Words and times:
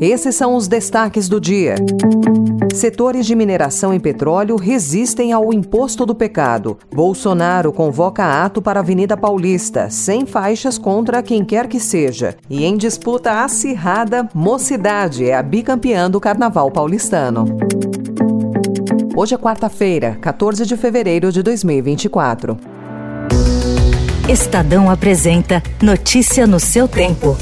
Esses 0.00 0.34
são 0.34 0.54
os 0.54 0.66
destaques 0.66 1.28
do 1.28 1.40
dia. 1.40 1.76
Setores 2.74 3.24
de 3.26 3.34
mineração 3.34 3.94
e 3.94 4.00
petróleo 4.00 4.56
resistem 4.56 5.32
ao 5.32 5.52
imposto 5.52 6.04
do 6.04 6.14
pecado. 6.14 6.76
Bolsonaro 6.92 7.72
convoca 7.72 8.44
ato 8.44 8.60
para 8.60 8.80
a 8.80 8.82
Avenida 8.82 9.16
Paulista, 9.16 9.88
sem 9.90 10.26
faixas 10.26 10.76
contra 10.76 11.22
quem 11.22 11.44
quer 11.44 11.68
que 11.68 11.78
seja. 11.78 12.36
E 12.50 12.64
em 12.64 12.76
disputa 12.76 13.44
acirrada, 13.44 14.28
Mocidade 14.34 15.24
é 15.24 15.36
a 15.36 15.42
bicampeã 15.42 16.10
do 16.10 16.20
Carnaval 16.20 16.70
paulistano. 16.70 17.44
Hoje 19.16 19.36
é 19.36 19.38
quarta-feira, 19.38 20.18
14 20.20 20.66
de 20.66 20.76
fevereiro 20.76 21.30
de 21.30 21.42
2024. 21.42 22.58
Estadão 24.28 24.90
apresenta 24.90 25.62
Notícia 25.80 26.46
no 26.46 26.58
seu 26.58 26.88
tempo. 26.88 27.36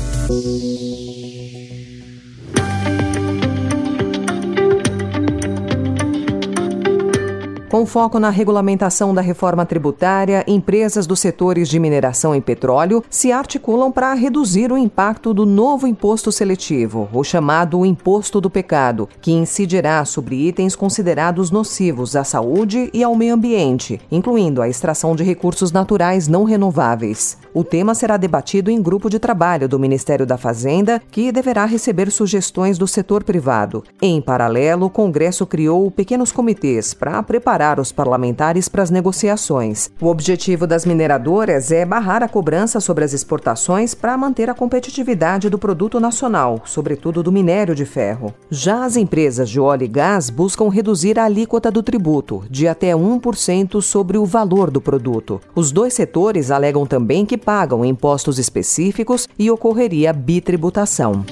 Com 7.73 7.87
foco 7.87 8.19
na 8.19 8.29
regulamentação 8.29 9.15
da 9.15 9.23
reforma 9.23 9.65
tributária, 9.65 10.45
empresas 10.47 11.07
dos 11.07 11.21
setores 11.21 11.71
de 11.71 11.79
mineração 11.79 12.37
e 12.37 12.41
petróleo 12.43 13.03
se 13.09 13.33
articulam 13.33 13.91
para 13.91 14.13
reduzir 14.13 14.71
o 14.71 14.77
impacto 14.77 15.33
do 15.33 15.47
novo 15.47 15.87
imposto 15.87 16.31
seletivo, 16.31 17.09
o 17.11 17.25
chamado 17.25 17.87
Imposto 17.87 18.43
do 18.43 18.51
Pecado, 18.51 19.09
que 19.23 19.33
incidirá 19.33 20.05
sobre 20.05 20.37
itens 20.49 20.77
considerados 20.77 21.51
nocivos 21.51 22.15
à 22.15 22.25
saúde 22.25 22.91
e 22.93 23.03
ao 23.03 23.17
meio 23.17 23.33
ambiente, 23.33 23.99
incluindo 24.11 24.61
a 24.61 24.69
extração 24.69 25.17
de 25.17 25.25
recursos 25.25 25.73
naturais 25.73 26.29
não 26.29 26.45
renováveis. 26.45 27.39
O 27.55 27.65
tema 27.65 27.95
será 27.95 28.19
debatido 28.19 28.71
em 28.71 28.83
grupo 28.83 29.09
de 29.09 29.19
trabalho 29.19 29.67
do 29.67 29.79
Ministério 29.79 30.27
da 30.27 30.37
Fazenda, 30.37 31.01
que 31.11 31.33
deverá 31.33 31.65
receber 31.65 32.11
sugestões 32.11 32.77
do 32.77 32.87
setor 32.87 33.25
privado. 33.25 33.83
Em 34.01 34.21
paralelo, 34.21 34.87
o 34.87 34.91
Congresso 34.91 35.47
criou 35.47 35.91
pequenos 35.91 36.33
comitês 36.33 36.93
para 36.93 37.23
preparar 37.23 37.62
preparar 37.63 37.79
os 37.79 37.93
parlamentares 37.93 38.69
para 38.69 38.83
as 38.83 38.91
negociações. 38.91 39.91
O 40.01 40.09
objetivo 40.09 40.67
das 40.67 40.85
mineradoras 40.85 41.71
é 41.71 41.85
barrar 41.85 42.23
a 42.23 42.29
cobrança 42.29 42.81
sobre 42.81 43.05
as 43.05 43.13
exportações 43.13 43.95
para 43.95 44.19
manter 44.19 44.51
a 44.51 44.55
competitividade 44.55 45.49
do 45.49 45.59
produto 45.59 46.01
nacional, 46.01 46.61
sobretudo 46.65 47.23
do 47.23 47.31
minério 47.31 47.75
de 47.75 47.85
ferro. 47.85 48.35
Já 48.51 48.85
as 48.85 48.97
empresas 48.97 49.49
de 49.49 49.61
óleo 49.61 49.85
e 49.85 49.89
gás 49.89 50.29
buscam 50.29 50.69
reduzir 50.69 51.19
a 51.21 51.25
alíquota 51.25 51.71
do 51.71 51.83
tributo, 51.83 52.43
de 52.51 52.67
até 52.67 52.93
1% 52.95 53.81
sobre 53.81 54.19
o 54.19 54.27
valor 54.27 54.69
do 54.69 54.81
produto. 54.81 55.41
Os 55.55 55.71
dois 55.71 55.95
setores 55.95 56.51
alegam 56.51 56.85
também 56.85 57.25
que 57.25 57.39
pagam 57.39 57.85
impostos 57.85 58.39
específicos 58.39 59.29
e 59.39 59.51
ocorreria 59.51 60.13
bitributação. 60.13 61.25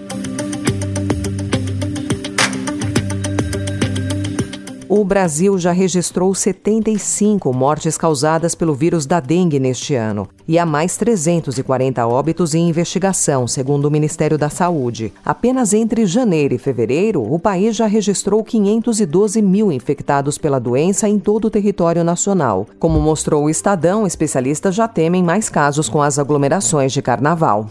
O 5.00 5.04
Brasil 5.04 5.56
já 5.58 5.72
registrou 5.72 6.34
75 6.34 7.50
mortes 7.54 7.96
causadas 7.96 8.54
pelo 8.54 8.74
vírus 8.74 9.06
da 9.06 9.18
dengue 9.18 9.58
neste 9.58 9.94
ano 9.94 10.28
e 10.46 10.58
há 10.58 10.66
mais 10.66 10.98
340 10.98 12.06
óbitos 12.06 12.54
em 12.54 12.68
investigação, 12.68 13.48
segundo 13.48 13.86
o 13.86 13.90
Ministério 13.90 14.36
da 14.36 14.50
Saúde. 14.50 15.10
Apenas 15.24 15.72
entre 15.72 16.04
janeiro 16.04 16.52
e 16.52 16.58
fevereiro, 16.58 17.22
o 17.22 17.38
país 17.38 17.76
já 17.76 17.86
registrou 17.86 18.44
512 18.44 19.40
mil 19.40 19.72
infectados 19.72 20.36
pela 20.36 20.58
doença 20.58 21.08
em 21.08 21.18
todo 21.18 21.46
o 21.46 21.50
território 21.50 22.04
nacional. 22.04 22.66
Como 22.78 23.00
mostrou 23.00 23.44
o 23.44 23.50
Estadão, 23.50 24.06
especialistas 24.06 24.74
já 24.74 24.86
temem 24.86 25.22
mais 25.22 25.48
casos 25.48 25.88
com 25.88 26.02
as 26.02 26.18
aglomerações 26.18 26.92
de 26.92 27.00
carnaval. 27.00 27.70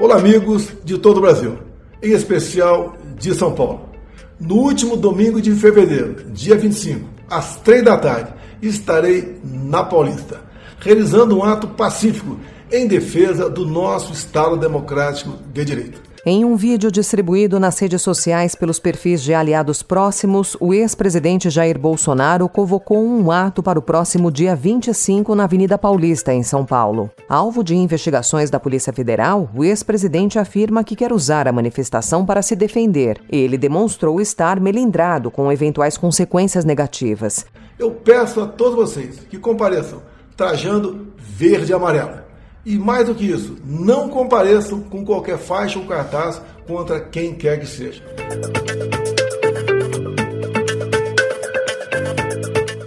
Olá, 0.00 0.16
amigos 0.16 0.72
de 0.84 0.98
todo 0.98 1.18
o 1.18 1.20
Brasil, 1.20 1.58
em 2.02 2.10
especial 2.10 2.96
de 3.16 3.32
São 3.32 3.52
Paulo. 3.52 3.95
No 4.38 4.56
último 4.56 4.96
domingo 4.96 5.40
de 5.40 5.54
fevereiro, 5.54 6.30
dia 6.30 6.56
25, 6.56 7.08
às 7.28 7.56
3 7.56 7.84
da 7.84 7.96
tarde, 7.96 8.34
estarei 8.60 9.40
na 9.42 9.82
Paulista, 9.82 10.40
realizando 10.78 11.38
um 11.38 11.42
ato 11.42 11.68
pacífico 11.68 12.38
em 12.70 12.86
defesa 12.86 13.48
do 13.48 13.64
nosso 13.64 14.12
Estado 14.12 14.56
Democrático 14.56 15.38
de 15.52 15.64
Direito. 15.64 16.05
Em 16.28 16.44
um 16.44 16.56
vídeo 16.56 16.90
distribuído 16.90 17.60
nas 17.60 17.78
redes 17.78 18.02
sociais 18.02 18.56
pelos 18.56 18.80
perfis 18.80 19.22
de 19.22 19.32
aliados 19.32 19.80
próximos, 19.80 20.56
o 20.58 20.74
ex-presidente 20.74 21.48
Jair 21.48 21.78
Bolsonaro 21.78 22.48
convocou 22.48 22.98
um 23.00 23.30
ato 23.30 23.62
para 23.62 23.78
o 23.78 23.82
próximo 23.82 24.28
dia 24.28 24.56
25 24.56 25.36
na 25.36 25.44
Avenida 25.44 25.78
Paulista, 25.78 26.34
em 26.34 26.42
São 26.42 26.66
Paulo. 26.66 27.08
Alvo 27.28 27.62
de 27.62 27.76
investigações 27.76 28.50
da 28.50 28.58
Polícia 28.58 28.92
Federal, 28.92 29.48
o 29.54 29.62
ex-presidente 29.62 30.36
afirma 30.36 30.82
que 30.82 30.96
quer 30.96 31.12
usar 31.12 31.46
a 31.46 31.52
manifestação 31.52 32.26
para 32.26 32.42
se 32.42 32.56
defender. 32.56 33.20
Ele 33.30 33.56
demonstrou 33.56 34.20
estar 34.20 34.58
melindrado 34.58 35.30
com 35.30 35.52
eventuais 35.52 35.96
consequências 35.96 36.64
negativas. 36.64 37.46
Eu 37.78 37.92
peço 37.92 38.40
a 38.40 38.48
todos 38.48 38.74
vocês 38.74 39.20
que 39.30 39.38
compareçam 39.38 40.02
trajando 40.36 41.06
verde 41.16 41.70
e 41.70 41.74
amarelo 41.74 42.25
e 42.66 42.76
mais 42.76 43.06
do 43.06 43.14
que 43.14 43.24
isso, 43.24 43.56
não 43.64 44.08
compareçam 44.08 44.80
com 44.80 45.04
qualquer 45.04 45.38
faixa 45.38 45.78
ou 45.78 45.86
cartaz 45.86 46.42
contra 46.66 47.00
quem 47.00 47.32
quer 47.32 47.60
que 47.60 47.66
seja. 47.66 48.02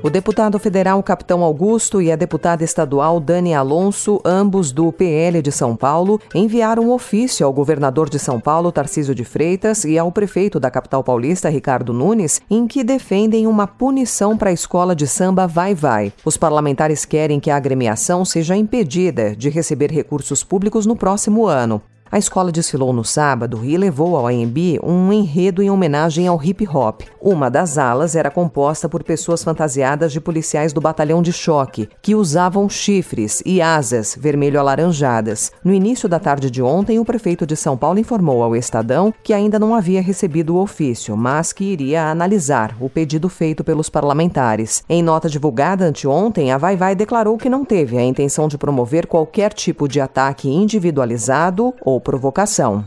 O 0.10 0.12
deputado 0.12 0.58
federal 0.58 1.04
Capitão 1.04 1.44
Augusto 1.44 2.02
e 2.02 2.12
a 2.12 2.16
deputada 2.16 2.64
estadual 2.64 3.20
Dani 3.20 3.54
Alonso, 3.54 4.20
ambos 4.26 4.72
do 4.72 4.92
PL 4.92 5.40
de 5.40 5.52
São 5.52 5.76
Paulo, 5.76 6.20
enviaram 6.34 6.88
um 6.88 6.92
ofício 6.92 7.46
ao 7.46 7.54
governador 7.54 8.10
de 8.10 8.18
São 8.18 8.40
Paulo, 8.40 8.72
Tarcísio 8.72 9.14
de 9.14 9.24
Freitas, 9.24 9.86
e 9.86 10.00
ao 10.00 10.12
prefeito 10.12 10.60
da 10.60 10.72
capital 10.72 11.04
paulista, 11.04 11.48
Ricardo 11.48 11.94
Nunes, 11.94 12.42
em 12.50 12.66
que 12.66 12.84
defendem 12.84 13.46
uma 13.46 13.68
punição 13.68 14.36
para 14.36 14.50
a 14.50 14.54
escola 14.54 14.96
de 14.96 15.06
samba 15.06 15.46
Vai 15.46 15.76
Vai. 15.76 16.12
Os 16.26 16.36
parlamentares 16.36 17.06
querem 17.06 17.40
que 17.40 17.52
a 17.52 17.58
agremiação 17.58 18.26
seja 18.26 18.56
impedida 18.58 19.36
de 19.36 19.48
receber 19.48 19.92
recursos 19.92 20.44
públicos 20.44 20.88
no 20.88 20.96
próximo 20.96 21.46
ano. 21.46 21.84
A 22.12 22.18
escola 22.18 22.52
desfilou 22.52 22.92
no 22.92 23.06
sábado 23.06 23.64
e 23.64 23.78
levou 23.78 24.18
ao 24.18 24.26
AMB 24.26 24.80
um 24.82 25.14
enredo 25.14 25.62
em 25.62 25.70
homenagem 25.70 26.28
ao 26.28 26.44
hip 26.44 26.68
hop. 26.68 27.04
Uma 27.22 27.52
das 27.52 27.78
alas 27.78 28.16
era 28.16 28.32
composta 28.32 28.90
por 28.90 29.04
pessoas 29.04 29.44
fantasiadas 29.44 30.12
de 30.12 30.20
policiais 30.20 30.74
do 30.74 30.82
batalhão 30.82 31.22
de 31.22 31.32
choque, 31.32 31.88
que 32.02 32.16
usavam 32.16 32.68
chifres 32.68 33.44
e 33.46 33.62
asas 33.62 34.18
vermelho-alaranjadas. 34.20 35.52
No 35.64 35.72
início 35.72 36.10
da 36.10 36.18
tarde 36.18 36.50
de 36.50 36.64
ontem, 36.64 36.98
o 36.98 37.06
prefeito 37.06 37.46
de 37.46 37.56
São 37.56 37.78
Paulo 37.78 38.00
informou 38.00 38.42
ao 38.42 38.56
Estadão 38.56 39.14
que 39.24 39.32
ainda 39.32 39.60
não 39.60 39.76
havia 39.76 40.02
recebido 40.02 40.56
o 40.56 40.62
ofício, 40.62 41.16
mas 41.16 41.54
que 41.54 41.64
iria 41.64 42.10
analisar 42.10 42.76
o 42.80 42.90
pedido 42.90 43.30
feito 43.30 43.64
pelos 43.64 43.88
parlamentares. 43.88 44.84
Em 44.90 45.04
nota 45.04 45.30
divulgada 45.30 45.86
anteontem, 45.86 46.52
a 46.52 46.58
Vai 46.58 46.76
Vai 46.76 46.96
declarou 46.96 47.38
que 47.38 47.50
não 47.50 47.64
teve 47.64 48.00
a 48.00 48.04
intenção 48.04 48.48
de 48.48 48.58
promover 48.58 49.06
qualquer 49.06 49.54
tipo 49.54 49.88
de 49.88 50.02
ataque 50.02 50.50
individualizado 50.50 51.72
ou 51.82 51.99
provocação. 52.00 52.86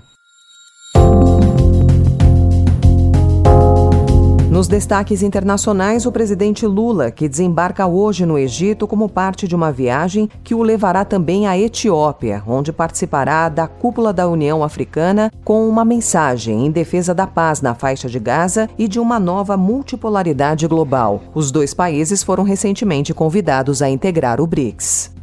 Nos 4.53 4.69
destaques 4.69 5.23
internacionais, 5.23 6.05
o 6.05 6.13
presidente 6.13 6.67
Lula, 6.67 7.11
que 7.11 7.27
desembarca 7.27 7.87
hoje 7.87 8.27
no 8.27 8.39
Egito 8.39 8.87
como 8.87 9.09
parte 9.09 9.49
de 9.49 9.57
uma 9.57 9.73
viagem 9.73 10.29
que 10.45 10.55
o 10.55 10.63
levará 10.63 11.07
também 11.07 11.47
à 11.47 11.59
Etiópia, 11.59 12.43
onde 12.47 12.71
participará 12.71 13.49
da 13.49 13.67
cúpula 13.67 14.13
da 14.13 14.29
União 14.29 14.63
Africana 14.63 15.33
com 15.43 15.67
uma 15.67 15.87
mensagem 15.87 16.67
em 16.67 16.71
defesa 16.71 17.15
da 17.15 17.27
paz 17.27 17.63
na 17.63 17.75
faixa 17.75 18.11
de 18.11 18.21
Gaza 18.21 18.69
e 18.79 18.87
de 18.87 19.01
uma 19.01 19.19
nova 19.19 19.57
multipolaridade 19.57 20.69
global. 20.69 21.23
Os 21.35 21.51
dois 21.51 21.73
países 21.73 22.23
foram 22.23 22.45
recentemente 22.45 23.15
convidados 23.15 23.81
a 23.81 23.89
integrar 23.89 24.39
o 24.39 24.47
BRICS. 24.47 25.22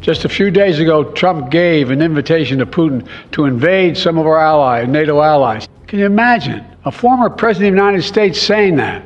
Just 0.00 0.24
a 0.24 0.28
few 0.28 0.50
days 0.50 0.78
ago, 0.78 1.04
Trump 1.04 1.50
gave 1.50 1.90
an 1.90 2.00
invitation 2.00 2.58
to 2.58 2.66
Putin 2.66 3.06
to 3.32 3.44
invade 3.44 3.98
some 3.98 4.16
of 4.16 4.26
our 4.26 4.38
allies, 4.38 4.88
NATO 4.88 5.20
allies. 5.20 5.68
Can 5.86 5.98
you 5.98 6.06
imagine 6.06 6.64
a 6.84 6.90
former 6.90 7.28
president 7.28 7.68
of 7.68 7.76
the 7.76 7.82
United 7.82 8.02
States 8.02 8.40
saying 8.40 8.76
that? 8.76 9.04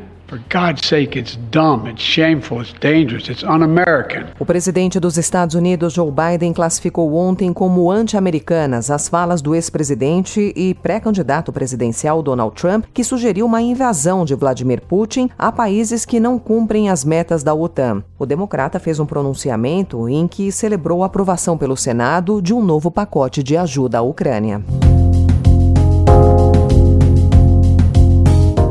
O 4.38 4.44
presidente 4.44 5.00
dos 5.00 5.16
Estados 5.16 5.54
Unidos, 5.54 5.92
Joe 5.92 6.10
Biden, 6.10 6.52
classificou 6.52 7.14
ontem 7.14 7.52
como 7.52 7.90
anti-americanas 7.90 8.90
as 8.90 9.08
falas 9.08 9.40
do 9.40 9.54
ex-presidente 9.54 10.52
e 10.56 10.74
pré-candidato 10.74 11.52
presidencial 11.52 12.22
Donald 12.22 12.54
Trump, 12.54 12.86
que 12.92 13.04
sugeriu 13.04 13.46
uma 13.46 13.62
invasão 13.62 14.24
de 14.24 14.34
Vladimir 14.34 14.80
Putin 14.82 15.30
a 15.38 15.52
países 15.52 16.04
que 16.04 16.20
não 16.20 16.38
cumprem 16.38 16.90
as 16.90 17.04
metas 17.04 17.42
da 17.42 17.54
OTAN. 17.54 18.02
O 18.18 18.26
democrata 18.26 18.78
fez 18.78 18.98
um 18.98 19.06
pronunciamento 19.06 20.08
em 20.08 20.26
que 20.26 20.50
celebrou 20.50 21.02
a 21.02 21.06
aprovação 21.06 21.56
pelo 21.56 21.76
Senado 21.76 22.40
de 22.42 22.52
um 22.52 22.62
novo 22.62 22.90
pacote 22.90 23.42
de 23.42 23.56
ajuda 23.56 23.98
à 23.98 24.02
Ucrânia. 24.02 24.62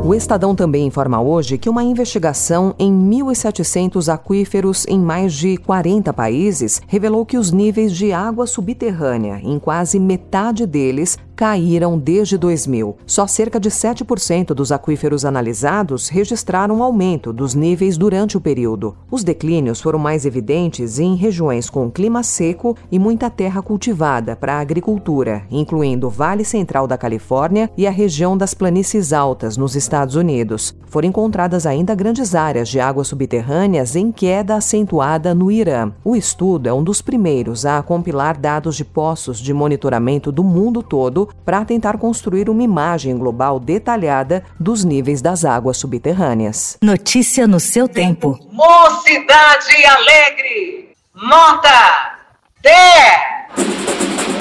O 0.04 0.14
Estadão 0.14 0.54
também 0.54 0.86
informa 0.86 1.18
hoje 1.18 1.56
que 1.56 1.70
uma 1.70 1.82
investigação 1.82 2.74
em 2.78 2.92
1.700 2.92 4.12
aquíferos 4.12 4.84
em 4.86 4.98
mais 4.98 5.32
de 5.32 5.56
40 5.56 6.12
países 6.12 6.82
revelou 6.86 7.24
que 7.24 7.38
os 7.38 7.50
níveis 7.50 7.90
de 7.90 8.12
água 8.12 8.46
subterrânea 8.46 9.40
em 9.42 9.58
quase 9.58 9.98
metade 9.98 10.66
deles 10.66 11.18
caíram 11.34 11.98
desde 11.98 12.38
2000. 12.38 12.96
Só 13.06 13.26
cerca 13.26 13.58
de 13.58 13.70
7% 13.70 14.54
dos 14.54 14.70
aquíferos 14.70 15.24
analisados 15.24 16.08
registraram 16.08 16.82
aumento 16.82 17.32
dos 17.32 17.54
níveis 17.54 17.96
durante 17.96 18.36
o 18.36 18.40
período. 18.40 18.96
Os 19.10 19.24
declínios 19.24 19.80
foram 19.80 19.98
mais 19.98 20.24
evidentes 20.24 20.98
em 20.98 21.16
regiões 21.16 21.68
com 21.68 21.90
clima 21.90 22.22
seco 22.22 22.76
e 22.90 22.98
muita 22.98 23.30
terra 23.30 23.62
cultivada 23.62 24.36
para 24.36 24.54
a 24.54 24.60
agricultura, 24.60 25.44
incluindo 25.50 26.06
o 26.06 26.10
Vale 26.10 26.44
Central 26.44 26.86
da 26.86 26.96
Califórnia 26.96 27.70
e 27.76 27.86
a 27.86 27.90
região 27.90 28.36
das 28.36 28.54
planícies 28.54 29.12
altas 29.12 29.56
nos 29.56 29.74
Estados 29.74 30.14
Unidos. 30.14 30.74
Foram 30.86 31.08
encontradas 31.08 31.66
ainda 31.66 31.94
grandes 31.94 32.34
áreas 32.34 32.68
de 32.68 32.78
águas 32.78 33.08
subterrâneas 33.08 33.96
em 33.96 34.12
queda 34.12 34.54
acentuada 34.54 35.34
no 35.34 35.50
Irã. 35.50 35.92
O 36.04 36.14
estudo 36.14 36.68
é 36.68 36.72
um 36.72 36.84
dos 36.84 37.02
primeiros 37.02 37.66
a 37.66 37.82
compilar 37.82 38.38
dados 38.38 38.76
de 38.76 38.84
poços 38.84 39.38
de 39.38 39.52
monitoramento 39.52 40.30
do 40.30 40.44
mundo 40.44 40.82
todo 40.82 41.23
para 41.44 41.64
tentar 41.64 41.98
construir 41.98 42.48
uma 42.48 42.62
imagem 42.62 43.16
global 43.16 43.60
detalhada 43.60 44.44
dos 44.58 44.84
níveis 44.84 45.20
das 45.22 45.44
águas 45.44 45.76
subterrâneas. 45.76 46.78
Notícia 46.82 47.46
no 47.46 47.60
seu 47.60 47.88
tempo. 47.88 48.38
Mocidade 48.50 49.84
Alegre, 49.86 50.90
nota 51.14 52.14
10. 52.62 54.33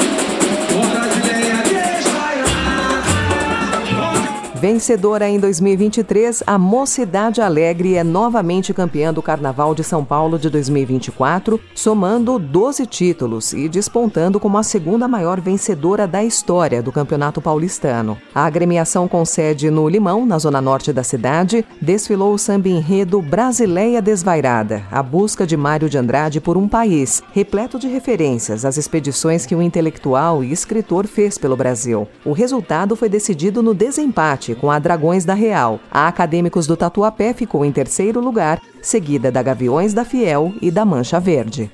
Vencedora 4.64 5.28
em 5.28 5.38
2023, 5.42 6.42
a 6.48 6.58
Mocidade 6.58 7.42
Alegre 7.42 7.96
é 7.96 8.04
novamente 8.04 8.74
campeã 8.74 9.14
do 9.14 9.22
Carnaval 9.22 9.76
de 9.76 9.84
São 9.84 10.06
Paulo 10.06 10.40
de 10.40 10.50
2024, 10.50 11.60
somando 11.76 12.40
12 12.40 12.86
títulos 12.86 13.52
e 13.52 13.68
despontando 13.68 14.40
como 14.40 14.58
a 14.58 14.64
segunda 14.64 15.06
maior 15.06 15.42
vencedora 15.42 16.08
da 16.08 16.24
história 16.24 16.82
do 16.82 16.94
Campeonato 16.94 17.42
Paulistano. 17.42 18.18
A 18.34 18.46
agremiação 18.46 19.06
com 19.06 19.26
sede 19.26 19.70
no 19.70 19.86
Limão, 19.90 20.26
na 20.26 20.40
zona 20.40 20.62
norte 20.62 20.94
da 20.94 21.04
cidade, 21.04 21.66
desfilou 21.82 22.34
o 22.34 22.40
samba 22.40 22.70
enredo 22.70 23.22
Brasileia 23.22 24.02
Desvairada, 24.02 24.84
a 24.90 25.04
busca 25.04 25.46
de 25.46 25.58
Mário 25.58 25.90
de 25.90 25.98
Andrade 25.98 26.40
por 26.40 26.56
um 26.56 26.70
país, 26.70 27.22
repleto 27.34 27.78
de 27.78 27.90
referências 27.90 28.64
às 28.64 28.78
expedições 28.78 29.46
que 29.46 29.56
o 29.56 29.62
intelectual 29.62 30.42
e 30.42 30.54
escritor 30.54 31.06
fez 31.06 31.38
pelo 31.38 31.58
Brasil. 31.58 32.08
O 32.24 32.32
resultado 32.32 32.96
foi 32.96 33.10
decidido 33.10 33.62
no 33.62 33.74
desempate 33.74 34.53
com 34.56 34.70
a 34.72 34.80
Dragões 34.80 35.26
da 35.26 35.34
Real. 35.34 35.80
A 35.92 36.08
Acadêmicos 36.08 36.68
do 36.68 36.78
Tatuapé 36.78 37.34
ficou 37.34 37.64
em 37.64 37.72
terceiro 37.72 38.20
lugar, 38.20 38.62
seguida 38.82 39.32
da 39.32 39.42
Gaviões 39.42 39.94
da 39.94 40.06
Fiel 40.06 40.54
e 40.62 40.70
da 40.70 40.86
Mancha 40.86 41.20
Verde. 41.20 41.72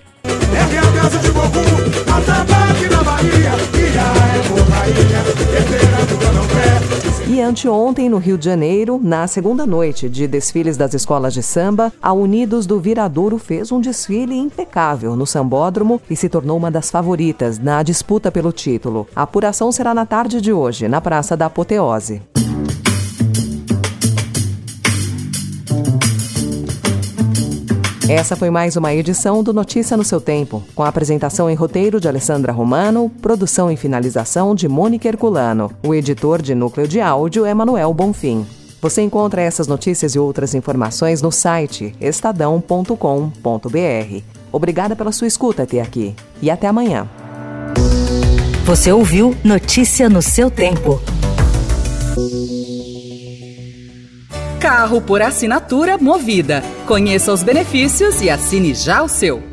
E 7.27 7.41
anteontem, 7.41 8.09
no 8.09 8.17
Rio 8.17 8.37
de 8.37 8.45
Janeiro, 8.45 8.99
na 9.01 9.27
segunda 9.27 9.65
noite 9.65 10.09
de 10.09 10.27
desfiles 10.27 10.75
das 10.75 10.93
escolas 10.93 11.33
de 11.33 11.43
samba, 11.43 11.93
a 12.01 12.11
Unidos 12.11 12.65
do 12.65 12.79
Viradouro 12.79 13.37
fez 13.37 13.71
um 13.71 13.79
desfile 13.79 14.35
impecável 14.35 15.15
no 15.15 15.25
sambódromo 15.25 16.01
e 16.09 16.15
se 16.15 16.27
tornou 16.27 16.57
uma 16.57 16.71
das 16.71 16.89
favoritas 16.89 17.59
na 17.59 17.83
disputa 17.83 18.31
pelo 18.31 18.51
título. 18.51 19.07
A 19.15 19.21
apuração 19.21 19.71
será 19.71 19.93
na 19.93 20.05
tarde 20.05 20.41
de 20.41 20.51
hoje, 20.51 20.87
na 20.87 20.99
Praça 20.99 21.37
da 21.37 21.45
Apoteose. 21.45 22.21
Essa 28.09 28.35
foi 28.35 28.49
mais 28.49 28.75
uma 28.75 28.91
edição 28.91 29.43
do 29.43 29.53
Notícia 29.53 29.95
no 29.95 30.03
seu 30.03 30.19
tempo, 30.19 30.63
com 30.73 30.83
apresentação 30.83 31.47
em 31.47 31.53
roteiro 31.53 31.99
de 32.01 32.07
Alessandra 32.07 32.51
Romano, 32.51 33.07
produção 33.21 33.71
e 33.71 33.77
finalização 33.77 34.55
de 34.55 34.67
Mônica 34.67 35.07
Herculano. 35.07 35.71
O 35.85 35.93
editor 35.93 36.41
de 36.41 36.55
núcleo 36.55 36.87
de 36.87 36.99
áudio 36.99 37.45
é 37.45 37.53
Manuel 37.53 37.93
Bonfim. 37.93 38.47
Você 38.81 39.03
encontra 39.03 39.43
essas 39.43 39.67
notícias 39.67 40.15
e 40.15 40.19
outras 40.19 40.55
informações 40.55 41.21
no 41.21 41.31
site 41.31 41.93
estadão.com.br. 42.01 42.97
Obrigada 44.51 44.95
pela 44.95 45.11
sua 45.11 45.27
escuta 45.27 45.61
até 45.61 45.79
aqui 45.79 46.15
e 46.41 46.49
até 46.49 46.65
amanhã. 46.65 47.07
Você 48.65 48.91
ouviu 48.91 49.37
Notícia 49.43 50.09
no 50.09 50.23
seu 50.23 50.49
tempo. 50.49 50.99
Carro 54.59 54.99
por 54.99 55.21
assinatura 55.21 55.97
Movida. 55.97 56.61
Conheça 56.85 57.31
os 57.31 57.41
benefícios 57.41 58.21
e 58.21 58.29
assine 58.29 58.73
já 58.73 59.01
o 59.01 59.07
seu. 59.07 59.48